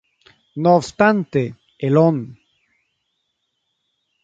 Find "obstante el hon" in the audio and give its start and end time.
0.77-2.39